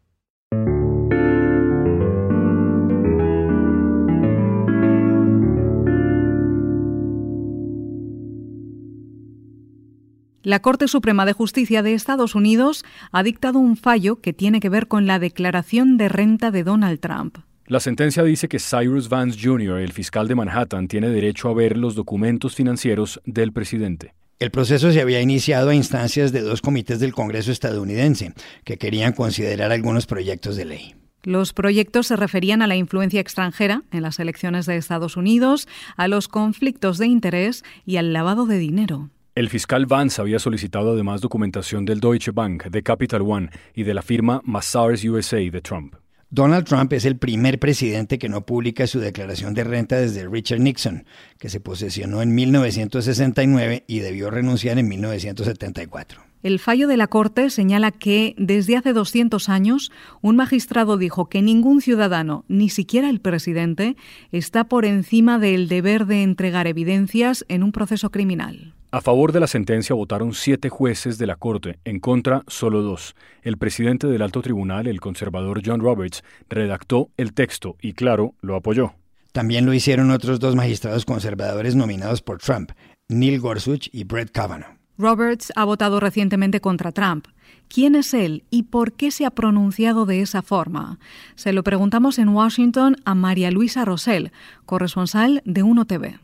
La 10.44 10.60
Corte 10.60 10.88
Suprema 10.88 11.24
de 11.24 11.32
Justicia 11.32 11.82
de 11.82 11.94
Estados 11.94 12.34
Unidos 12.34 12.84
ha 13.12 13.22
dictado 13.22 13.58
un 13.58 13.78
fallo 13.78 14.20
que 14.20 14.34
tiene 14.34 14.60
que 14.60 14.68
ver 14.68 14.88
con 14.88 15.06
la 15.06 15.18
declaración 15.18 15.96
de 15.96 16.10
renta 16.10 16.50
de 16.50 16.62
Donald 16.64 17.00
Trump. 17.00 17.38
La 17.66 17.80
sentencia 17.80 18.22
dice 18.22 18.46
que 18.46 18.58
Cyrus 18.58 19.08
Vance 19.08 19.38
Jr., 19.42 19.78
el 19.78 19.92
fiscal 19.92 20.28
de 20.28 20.34
Manhattan, 20.34 20.86
tiene 20.86 21.08
derecho 21.08 21.48
a 21.48 21.54
ver 21.54 21.78
los 21.78 21.94
documentos 21.94 22.54
financieros 22.54 23.22
del 23.24 23.54
presidente. 23.54 24.12
El 24.38 24.50
proceso 24.50 24.92
se 24.92 25.00
había 25.00 25.22
iniciado 25.22 25.70
a 25.70 25.74
instancias 25.74 26.30
de 26.30 26.42
dos 26.42 26.60
comités 26.60 27.00
del 27.00 27.14
Congreso 27.14 27.50
estadounidense 27.50 28.34
que 28.64 28.76
querían 28.76 29.14
considerar 29.14 29.72
algunos 29.72 30.04
proyectos 30.04 30.56
de 30.56 30.66
ley. 30.66 30.94
Los 31.22 31.54
proyectos 31.54 32.08
se 32.08 32.16
referían 32.16 32.60
a 32.60 32.66
la 32.66 32.76
influencia 32.76 33.22
extranjera 33.22 33.82
en 33.92 34.02
las 34.02 34.18
elecciones 34.18 34.66
de 34.66 34.76
Estados 34.76 35.16
Unidos, 35.16 35.68
a 35.96 36.06
los 36.06 36.28
conflictos 36.28 36.98
de 36.98 37.06
interés 37.06 37.64
y 37.86 37.96
al 37.96 38.12
lavado 38.12 38.44
de 38.44 38.58
dinero. 38.58 39.08
El 39.36 39.48
fiscal 39.48 39.86
Vance 39.86 40.22
había 40.22 40.38
solicitado 40.38 40.92
además 40.92 41.20
documentación 41.20 41.84
del 41.84 41.98
Deutsche 41.98 42.30
Bank, 42.30 42.66
de 42.66 42.84
Capital 42.84 43.22
One 43.22 43.50
y 43.74 43.82
de 43.82 43.92
la 43.92 44.02
firma 44.02 44.40
Mazars 44.44 45.04
USA 45.04 45.38
de 45.38 45.60
Trump. 45.60 45.96
Donald 46.30 46.64
Trump 46.64 46.92
es 46.92 47.04
el 47.04 47.16
primer 47.16 47.58
presidente 47.58 48.20
que 48.20 48.28
no 48.28 48.46
publica 48.46 48.86
su 48.86 49.00
declaración 49.00 49.52
de 49.52 49.64
renta 49.64 49.96
desde 49.96 50.28
Richard 50.28 50.60
Nixon, 50.60 51.04
que 51.40 51.48
se 51.48 51.58
posesionó 51.58 52.22
en 52.22 52.32
1969 52.32 53.82
y 53.88 53.98
debió 53.98 54.30
renunciar 54.30 54.78
en 54.78 54.88
1974. 54.88 56.22
El 56.44 56.60
fallo 56.60 56.86
de 56.86 56.96
la 56.96 57.08
Corte 57.08 57.50
señala 57.50 57.90
que 57.90 58.36
desde 58.38 58.76
hace 58.76 58.92
200 58.92 59.48
años 59.48 59.90
un 60.20 60.36
magistrado 60.36 60.96
dijo 60.96 61.28
que 61.28 61.42
ningún 61.42 61.80
ciudadano, 61.80 62.44
ni 62.46 62.68
siquiera 62.68 63.10
el 63.10 63.20
presidente, 63.20 63.96
está 64.30 64.68
por 64.68 64.84
encima 64.84 65.40
del 65.40 65.66
deber 65.66 66.06
de 66.06 66.22
entregar 66.22 66.68
evidencias 66.68 67.44
en 67.48 67.64
un 67.64 67.72
proceso 67.72 68.10
criminal. 68.10 68.74
A 68.94 69.00
favor 69.00 69.32
de 69.32 69.40
la 69.40 69.48
sentencia 69.48 69.92
votaron 69.92 70.34
siete 70.34 70.68
jueces 70.68 71.18
de 71.18 71.26
la 71.26 71.34
Corte, 71.34 71.80
en 71.84 71.98
contra 71.98 72.44
solo 72.46 72.80
dos. 72.80 73.16
El 73.42 73.58
presidente 73.58 74.06
del 74.06 74.22
alto 74.22 74.40
tribunal, 74.40 74.86
el 74.86 75.00
conservador 75.00 75.62
John 75.66 75.80
Roberts, 75.80 76.22
redactó 76.48 77.10
el 77.16 77.32
texto 77.34 77.74
y, 77.82 77.94
claro, 77.94 78.36
lo 78.40 78.54
apoyó. 78.54 78.94
También 79.32 79.66
lo 79.66 79.74
hicieron 79.74 80.12
otros 80.12 80.38
dos 80.38 80.54
magistrados 80.54 81.04
conservadores 81.04 81.74
nominados 81.74 82.22
por 82.22 82.38
Trump, 82.38 82.70
Neil 83.08 83.40
Gorsuch 83.40 83.88
y 83.90 84.04
Brett 84.04 84.30
Kavanaugh. 84.30 84.78
Roberts 84.96 85.52
ha 85.56 85.64
votado 85.64 85.98
recientemente 85.98 86.60
contra 86.60 86.92
Trump. 86.92 87.26
¿Quién 87.66 87.96
es 87.96 88.14
él 88.14 88.44
y 88.48 88.62
por 88.62 88.92
qué 88.92 89.10
se 89.10 89.26
ha 89.26 89.30
pronunciado 89.30 90.06
de 90.06 90.20
esa 90.20 90.40
forma? 90.40 91.00
Se 91.34 91.52
lo 91.52 91.64
preguntamos 91.64 92.20
en 92.20 92.28
Washington 92.28 92.94
a 93.04 93.16
María 93.16 93.50
Luisa 93.50 93.84
Rosell, 93.84 94.30
corresponsal 94.66 95.42
de 95.44 95.64
UNO 95.64 95.84
TV. 95.84 96.20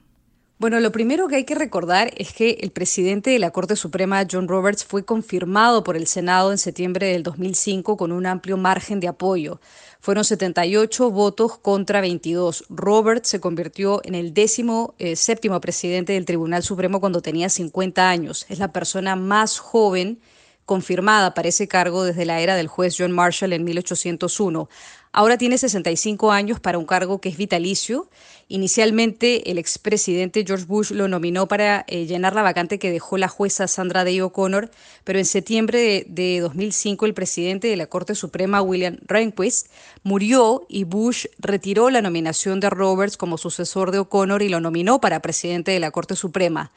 Bueno, 0.60 0.78
lo 0.78 0.92
primero 0.92 1.26
que 1.26 1.36
hay 1.36 1.44
que 1.44 1.54
recordar 1.54 2.12
es 2.18 2.34
que 2.34 2.58
el 2.60 2.70
presidente 2.70 3.30
de 3.30 3.38
la 3.38 3.50
Corte 3.50 3.76
Suprema, 3.76 4.26
John 4.30 4.46
Roberts, 4.46 4.84
fue 4.84 5.06
confirmado 5.06 5.82
por 5.82 5.96
el 5.96 6.06
Senado 6.06 6.52
en 6.52 6.58
septiembre 6.58 7.06
del 7.06 7.22
2005 7.22 7.96
con 7.96 8.12
un 8.12 8.26
amplio 8.26 8.58
margen 8.58 9.00
de 9.00 9.08
apoyo. 9.08 9.58
Fueron 10.00 10.22
78 10.22 11.10
votos 11.12 11.56
contra 11.56 12.02
22. 12.02 12.66
Roberts 12.68 13.30
se 13.30 13.40
convirtió 13.40 14.02
en 14.04 14.14
el 14.14 14.34
décimo 14.34 14.94
eh, 14.98 15.16
séptimo 15.16 15.58
presidente 15.62 16.12
del 16.12 16.26
Tribunal 16.26 16.62
Supremo 16.62 17.00
cuando 17.00 17.22
tenía 17.22 17.48
50 17.48 18.10
años. 18.10 18.44
Es 18.50 18.58
la 18.58 18.70
persona 18.70 19.16
más 19.16 19.58
joven 19.58 20.20
confirmada 20.66 21.32
para 21.32 21.48
ese 21.48 21.68
cargo 21.68 22.04
desde 22.04 22.26
la 22.26 22.38
era 22.38 22.54
del 22.54 22.68
juez 22.68 22.94
John 22.98 23.12
Marshall 23.12 23.54
en 23.54 23.64
1801. 23.64 24.68
Ahora 25.12 25.38
tiene 25.38 25.58
65 25.58 26.30
años 26.30 26.60
para 26.60 26.78
un 26.78 26.86
cargo 26.86 27.20
que 27.20 27.30
es 27.30 27.36
vitalicio. 27.36 28.08
Inicialmente, 28.46 29.50
el 29.50 29.58
expresidente 29.58 30.44
George 30.46 30.66
Bush 30.66 30.92
lo 30.92 31.08
nominó 31.08 31.48
para 31.48 31.84
eh, 31.88 32.06
llenar 32.06 32.36
la 32.36 32.42
vacante 32.42 32.78
que 32.78 32.92
dejó 32.92 33.18
la 33.18 33.26
jueza 33.26 33.66
Sandra 33.66 34.04
Day 34.04 34.20
O'Connor, 34.20 34.70
pero 35.02 35.18
en 35.18 35.24
septiembre 35.24 36.04
de, 36.08 36.40
2005 36.40 37.06
el 37.06 37.14
presidente 37.14 37.66
de 37.66 37.76
la 37.76 37.88
Corte 37.88 38.14
Suprema, 38.14 38.62
William 38.62 38.98
Rehnquist, 39.04 39.66
murió 40.04 40.64
y 40.68 40.84
Bush 40.84 41.26
retiró 41.38 41.90
la 41.90 42.02
nominación 42.02 42.60
de 42.60 42.70
Roberts 42.70 43.16
como 43.16 43.36
sucesor 43.36 43.90
de 43.90 43.98
O'Connor 43.98 44.42
y 44.42 44.48
lo 44.48 44.60
nominó 44.60 45.00
para 45.00 45.20
presidente 45.20 45.72
de 45.72 45.80
la 45.80 45.90
Corte 45.90 46.14
Suprema. 46.14 46.70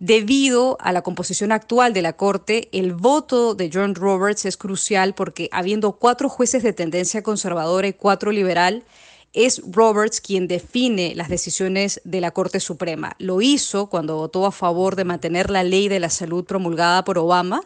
Debido 0.00 0.76
a 0.80 0.92
la 0.92 1.02
composición 1.02 1.50
actual 1.50 1.92
de 1.92 2.02
la 2.02 2.12
Corte, 2.12 2.68
el 2.70 2.92
voto 2.92 3.56
de 3.56 3.68
John 3.72 3.96
Roberts 3.96 4.44
es 4.44 4.56
crucial 4.56 5.12
porque 5.12 5.48
habiendo 5.50 5.92
cuatro 5.92 6.28
jueces 6.28 6.62
de 6.62 6.72
tendencia 6.72 7.24
conservadora 7.24 7.88
y 7.88 7.94
cuatro 7.94 8.30
liberal, 8.30 8.84
es 9.32 9.60
Roberts 9.68 10.20
quien 10.20 10.46
define 10.46 11.16
las 11.16 11.28
decisiones 11.28 12.00
de 12.04 12.20
la 12.20 12.30
Corte 12.30 12.60
Suprema. 12.60 13.16
Lo 13.18 13.42
hizo 13.42 13.88
cuando 13.88 14.16
votó 14.16 14.46
a 14.46 14.52
favor 14.52 14.94
de 14.94 15.04
mantener 15.04 15.50
la 15.50 15.64
ley 15.64 15.88
de 15.88 15.98
la 15.98 16.10
salud 16.10 16.44
promulgada 16.44 17.04
por 17.04 17.18
Obama. 17.18 17.62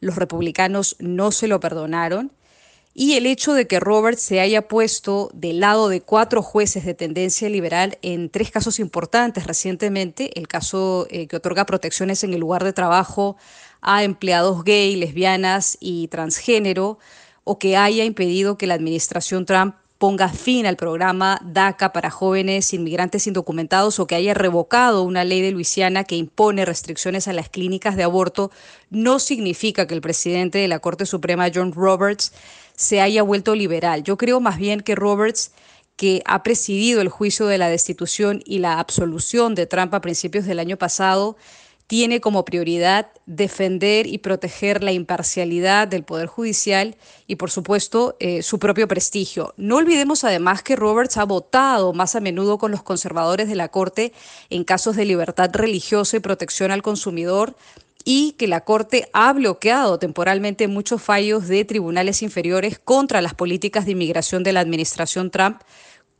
Los 0.00 0.16
republicanos 0.16 0.96
no 0.98 1.30
se 1.30 1.46
lo 1.46 1.60
perdonaron 1.60 2.32
y 2.98 3.12
el 3.12 3.26
hecho 3.26 3.52
de 3.52 3.66
que 3.66 3.78
Roberts 3.78 4.22
se 4.22 4.40
haya 4.40 4.68
puesto 4.68 5.30
del 5.34 5.60
lado 5.60 5.90
de 5.90 6.00
cuatro 6.00 6.42
jueces 6.42 6.86
de 6.86 6.94
tendencia 6.94 7.46
liberal 7.50 7.98
en 8.00 8.30
tres 8.30 8.50
casos 8.50 8.80
importantes 8.80 9.46
recientemente, 9.46 10.38
el 10.40 10.48
caso 10.48 11.06
eh, 11.10 11.26
que 11.26 11.36
otorga 11.36 11.66
protecciones 11.66 12.24
en 12.24 12.32
el 12.32 12.40
lugar 12.40 12.64
de 12.64 12.72
trabajo 12.72 13.36
a 13.82 14.02
empleados 14.02 14.64
gay, 14.64 14.96
lesbianas 14.96 15.76
y 15.78 16.08
transgénero, 16.08 16.98
o 17.44 17.58
que 17.58 17.76
haya 17.76 18.02
impedido 18.02 18.56
que 18.56 18.66
la 18.66 18.74
administración 18.74 19.44
Trump 19.44 19.74
ponga 19.98 20.28
fin 20.28 20.66
al 20.66 20.76
programa 20.76 21.38
DACA 21.44 21.92
para 21.92 22.10
jóvenes 22.10 22.72
inmigrantes 22.72 23.26
indocumentados 23.26 23.98
o 23.98 24.06
que 24.06 24.14
haya 24.14 24.32
revocado 24.32 25.02
una 25.02 25.24
ley 25.24 25.42
de 25.42 25.52
Luisiana 25.52 26.04
que 26.04 26.16
impone 26.16 26.64
restricciones 26.64 27.28
a 27.28 27.34
las 27.34 27.48
clínicas 27.50 27.96
de 27.96 28.04
aborto, 28.04 28.50
no 28.90 29.18
significa 29.18 29.86
que 29.86 29.94
el 29.94 30.00
presidente 30.00 30.58
de 30.58 30.68
la 30.68 30.80
Corte 30.80 31.06
Suprema, 31.06 31.50
John 31.54 31.72
Roberts, 31.72 32.32
se 32.76 33.00
haya 33.00 33.22
vuelto 33.22 33.54
liberal. 33.54 34.02
Yo 34.02 34.16
creo 34.16 34.40
más 34.40 34.58
bien 34.58 34.80
que 34.80 34.94
Roberts, 34.94 35.52
que 35.96 36.22
ha 36.26 36.42
presidido 36.42 37.00
el 37.00 37.08
juicio 37.08 37.46
de 37.46 37.58
la 37.58 37.68
destitución 37.68 38.42
y 38.44 38.58
la 38.58 38.78
absolución 38.78 39.54
de 39.54 39.66
Trump 39.66 39.94
a 39.94 40.00
principios 40.00 40.44
del 40.44 40.58
año 40.58 40.76
pasado, 40.76 41.36
tiene 41.86 42.20
como 42.20 42.44
prioridad 42.44 43.08
defender 43.26 44.06
y 44.06 44.18
proteger 44.18 44.82
la 44.82 44.92
imparcialidad 44.92 45.86
del 45.86 46.02
Poder 46.02 46.26
Judicial 46.26 46.96
y, 47.26 47.36
por 47.36 47.50
supuesto, 47.50 48.16
eh, 48.18 48.42
su 48.42 48.58
propio 48.58 48.88
prestigio. 48.88 49.54
No 49.56 49.76
olvidemos 49.76 50.24
además 50.24 50.62
que 50.62 50.74
Roberts 50.74 51.16
ha 51.16 51.24
votado 51.24 51.92
más 51.92 52.16
a 52.16 52.20
menudo 52.20 52.58
con 52.58 52.72
los 52.72 52.82
conservadores 52.82 53.48
de 53.48 53.54
la 53.54 53.68
Corte 53.68 54.12
en 54.50 54.64
casos 54.64 54.96
de 54.96 55.04
libertad 55.04 55.50
religiosa 55.52 56.16
y 56.16 56.20
protección 56.20 56.72
al 56.72 56.82
consumidor 56.82 57.54
y 58.08 58.32
que 58.38 58.46
la 58.46 58.60
Corte 58.60 59.10
ha 59.12 59.32
bloqueado 59.32 59.98
temporalmente 59.98 60.68
muchos 60.68 61.02
fallos 61.02 61.48
de 61.48 61.64
tribunales 61.64 62.22
inferiores 62.22 62.78
contra 62.78 63.20
las 63.20 63.34
políticas 63.34 63.84
de 63.84 63.92
inmigración 63.92 64.44
de 64.44 64.52
la 64.52 64.60
administración 64.60 65.32
Trump 65.32 65.60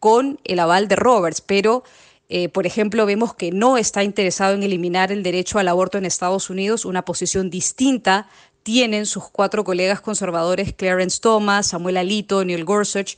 con 0.00 0.40
el 0.42 0.58
aval 0.58 0.88
de 0.88 0.96
Roberts, 0.96 1.40
pero 1.40 1.84
eh, 2.28 2.48
por 2.48 2.66
ejemplo, 2.66 3.06
vemos 3.06 3.34
que 3.34 3.52
no 3.52 3.78
está 3.78 4.02
interesado 4.02 4.54
en 4.54 4.64
eliminar 4.64 5.12
el 5.12 5.22
derecho 5.22 5.60
al 5.60 5.68
aborto 5.68 5.96
en 5.96 6.04
Estados 6.04 6.50
Unidos, 6.50 6.84
una 6.84 7.04
posición 7.04 7.50
distinta 7.50 8.28
tienen 8.64 9.06
sus 9.06 9.30
cuatro 9.30 9.62
colegas 9.62 10.00
conservadores 10.00 10.72
Clarence 10.72 11.20
Thomas, 11.20 11.68
Samuel 11.68 11.98
Alito, 11.98 12.44
Neil 12.44 12.64
Gorsuch 12.64 13.16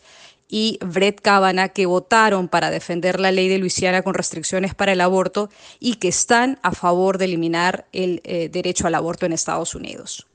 y 0.48 0.78
Brett 0.84 1.20
Kavanaugh, 1.20 1.72
que 1.72 1.86
votaron 1.86 2.48
para 2.48 2.70
defender 2.70 3.20
la 3.20 3.32
ley 3.32 3.48
de 3.48 3.58
Luisiana 3.58 4.02
con 4.02 4.14
restricciones 4.14 4.74
para 4.74 4.92
el 4.92 5.00
aborto 5.00 5.50
y 5.78 5.96
que 5.96 6.08
están 6.08 6.58
a 6.62 6.72
favor 6.72 7.18
de 7.18 7.26
eliminar 7.26 7.86
el 7.92 8.20
eh, 8.24 8.48
derecho 8.48 8.86
al 8.86 8.94
aborto 8.94 9.26
en 9.26 9.32
Estados 9.32 9.74
Unidos. 9.74 10.26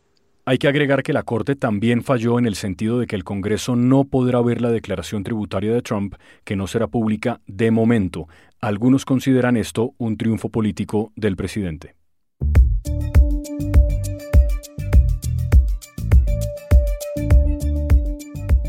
Hay 0.46 0.58
que 0.58 0.67
agregar 0.67 1.03
que 1.03 1.13
la 1.13 1.24
Corte 1.24 1.55
también 1.55 2.03
falló 2.03 2.38
en 2.38 2.46
el 2.46 2.55
sentido 2.55 3.00
de 3.00 3.08
que 3.08 3.15
el 3.15 3.24
Congreso 3.24 3.77
no 3.77 4.03
podrá 4.03 4.41
ver 4.41 4.60
la 4.62 4.72
declaración 4.72 5.24
tributaria 5.24 5.74
de 5.74 5.82
Trump, 5.82 6.15
que 6.43 6.58
no 6.58 6.67
será 6.67 6.88
pública 6.88 7.39
de 7.48 7.72
momento. 7.72 8.27
Algunos 8.60 9.05
consideran 9.05 9.55
esto 9.55 9.93
un 9.98 10.17
triunfo 10.17 10.50
político 10.50 11.13
del 11.15 11.38
presidente. 11.38 11.96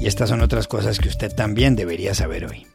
Y 0.04 0.06
estas 0.06 0.28
son 0.28 0.42
otras 0.42 0.68
cosas 0.68 0.98
que 0.98 1.08
usted 1.08 1.32
también 1.34 1.76
debería 1.76 2.12
saber 2.12 2.44
hoy. 2.44 2.66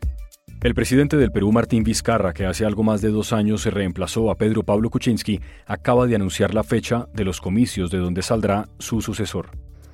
El 0.63 0.73
presidente 0.73 1.15
del 1.15 1.31
Perú, 1.31 1.51
Martín 1.51 1.83
Vizcarra, 1.83 2.33
que 2.33 2.47
hace 2.47 2.65
algo 2.65 2.81
más 2.81 3.01
de 3.01 3.09
dos 3.09 3.33
años 3.33 3.61
se 3.61 3.69
reemplazó 3.69 4.31
a 4.31 4.35
Pedro 4.35 4.63
Pablo 4.63 4.89
Kuczynski, 4.89 5.39
acaba 5.67 6.07
de 6.07 6.15
anunciar 6.15 6.55
la 6.55 6.63
fecha 6.63 7.05
de 7.13 7.25
los 7.25 7.39
comicios 7.39 7.91
de 7.91 7.99
donde 7.99 8.23
saldrá 8.23 8.67
su 8.79 8.99
sucesor. 9.01 9.51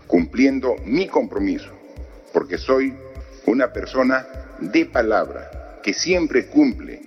Cumpliendo 0.08 0.75
mi 0.86 1.08
compromiso, 1.08 1.72
porque 2.32 2.58
soy 2.58 2.94
una 3.48 3.74
persona 3.74 4.25
de 4.62 4.86
palabra 4.86 5.82
que 5.84 5.94
siempre 5.94 6.48
cumple 6.48 7.01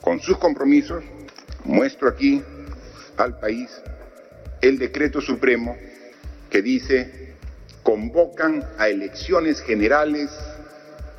con 0.00 0.20
sus 0.20 0.38
compromisos, 0.38 1.02
muestro 1.64 2.08
aquí 2.10 2.40
al 3.16 3.40
país 3.40 3.70
el 4.60 4.78
decreto 4.78 5.20
supremo 5.20 5.76
que 6.48 6.62
dice 6.62 7.23
convocan 7.84 8.64
a 8.78 8.88
elecciones 8.88 9.60
generales 9.60 10.30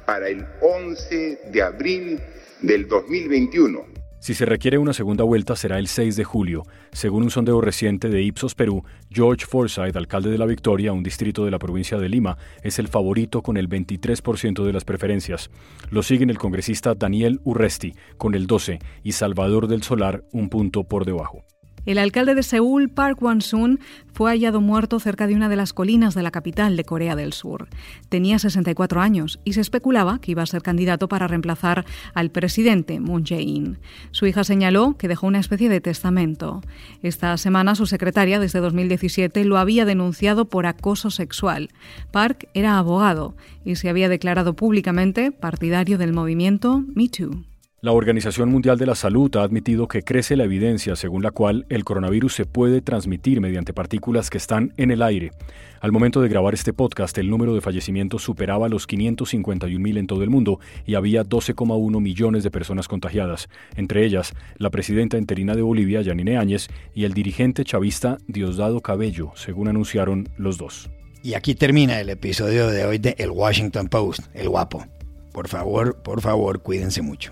para 0.05 0.27
el 0.27 0.45
11 0.61 1.39
de 1.51 1.61
abril 1.61 2.19
del 2.61 2.87
2021. 2.87 3.95
Si 4.25 4.33
se 4.33 4.45
requiere 4.45 4.79
una 4.79 4.93
segunda 4.93 5.23
vuelta 5.23 5.55
será 5.55 5.77
el 5.77 5.87
6 5.87 6.15
de 6.15 6.23
julio. 6.23 6.63
Según 6.91 7.21
un 7.21 7.29
sondeo 7.29 7.61
reciente 7.61 8.09
de 8.09 8.23
Ipsos 8.23 8.55
Perú, 8.55 8.83
George 9.11 9.45
Forsyth, 9.45 9.95
alcalde 9.95 10.31
de 10.31 10.39
La 10.39 10.47
Victoria, 10.47 10.93
un 10.93 11.03
distrito 11.03 11.45
de 11.45 11.51
la 11.51 11.59
provincia 11.59 11.99
de 11.99 12.09
Lima, 12.09 12.35
es 12.63 12.79
el 12.79 12.87
favorito 12.87 13.43
con 13.43 13.55
el 13.55 13.69
23% 13.69 14.63
de 14.63 14.73
las 14.73 14.83
preferencias. 14.83 15.51
Lo 15.91 16.01
siguen 16.01 16.31
el 16.31 16.39
congresista 16.39 16.95
Daniel 16.95 17.39
Urresti 17.43 17.93
con 18.17 18.33
el 18.33 18.47
12 18.47 18.79
y 19.03 19.11
Salvador 19.11 19.67
del 19.67 19.83
Solar 19.83 20.23
un 20.31 20.49
punto 20.49 20.85
por 20.85 21.05
debajo. 21.05 21.43
El 21.85 21.99
alcalde 21.99 22.33
de 22.33 22.41
Seúl, 22.41 22.89
Park 22.89 23.21
Wan-sun, 23.21 23.79
fue 24.13 24.31
hallado 24.31 24.61
muerto 24.61 24.99
cerca 24.99 25.27
de 25.27 25.35
una 25.35 25.49
de 25.49 25.55
las 25.55 25.73
colinas 25.73 26.15
de 26.15 26.23
la 26.23 26.31
capital 26.31 26.77
de 26.77 26.83
Corea 26.83 27.15
del 27.15 27.33
Sur. 27.33 27.67
Tenía 28.09 28.39
64 28.39 29.01
años 29.01 29.39
y 29.43 29.53
se 29.53 29.61
especulaba 29.61 30.19
que 30.19 30.31
iba 30.31 30.41
a 30.41 30.47
ser 30.47 30.61
candidato 30.61 31.07
para 31.07 31.27
reemplazar 31.27 31.85
al 32.13 32.31
presidente 32.31 32.99
Moon 32.99 33.25
Jae-in. 33.25 33.77
Su 34.11 34.25
hija 34.25 34.43
señaló 34.43 34.97
que 34.97 35.07
dejó 35.07 35.27
una 35.27 35.39
especie 35.39 35.69
de 35.69 35.81
testamento. 35.81 36.61
Esta 37.03 37.37
semana 37.37 37.75
su 37.75 37.85
secretaria, 37.85 38.39
desde 38.39 38.61
2017, 38.61 39.45
lo 39.45 39.57
había 39.57 39.85
denunciado 39.85 40.45
por 40.45 40.65
acoso 40.65 41.11
sexual. 41.11 41.69
Park 42.11 42.47
era 42.53 42.77
abogado 42.77 43.35
y 43.63 43.75
se 43.75 43.89
había 43.89 44.09
declarado 44.09 44.55
públicamente 44.55 45.31
partidario 45.31 45.97
del 45.97 46.13
movimiento 46.13 46.83
Me 46.95 47.09
Too. 47.09 47.43
La 47.85 47.91
Organización 47.91 48.49
Mundial 48.49 48.79
de 48.79 48.87
la 48.87 48.95
Salud 48.95 49.29
ha 49.35 49.43
admitido 49.43 49.87
que 49.87 50.01
crece 50.01 50.35
la 50.35 50.45
evidencia 50.45 50.95
según 50.95 51.21
la 51.21 51.29
cual 51.29 51.67
el 51.69 51.83
coronavirus 51.83 52.33
se 52.33 52.45
puede 52.47 52.81
transmitir 52.81 53.41
mediante 53.41 53.73
partículas 53.73 54.31
que 54.31 54.39
están 54.39 54.73
en 54.77 54.89
el 54.89 55.03
aire. 55.03 55.33
Al 55.81 55.91
momento 55.91 56.19
de 56.19 56.27
grabar 56.27 56.55
este 56.55 56.73
podcast, 56.73 57.15
el 57.19 57.29
número 57.29 57.53
de 57.53 57.61
fallecimientos 57.61 58.23
superaba 58.23 58.69
los 58.69 58.87
551.000 58.87 59.99
en 59.99 60.07
todo 60.07 60.23
el 60.23 60.31
mundo 60.31 60.59
y 60.87 60.95
había 60.95 61.23
12,1 61.23 62.01
millones 62.01 62.43
de 62.43 62.49
personas 62.49 62.87
contagiadas, 62.87 63.49
entre 63.75 64.03
ellas 64.03 64.33
la 64.57 64.71
presidenta 64.71 65.19
interina 65.19 65.53
de 65.53 65.61
Bolivia, 65.61 66.01
Yanine 66.01 66.39
Áñez, 66.39 66.69
y 66.95 67.03
el 67.03 67.13
dirigente 67.13 67.65
chavista 67.65 68.17
Diosdado 68.25 68.81
Cabello, 68.81 69.31
según 69.35 69.67
anunciaron 69.67 70.27
los 70.37 70.57
dos. 70.57 70.89
Y 71.21 71.35
aquí 71.35 71.53
termina 71.53 72.01
el 72.01 72.09
episodio 72.09 72.65
de 72.67 72.83
hoy 72.83 72.97
de 72.97 73.13
El 73.19 73.29
Washington 73.29 73.89
Post, 73.89 74.21
el 74.33 74.49
guapo. 74.49 74.83
Por 75.31 75.47
favor, 75.47 76.01
por 76.01 76.21
favor, 76.21 76.63
cuídense 76.63 77.03
mucho. 77.03 77.31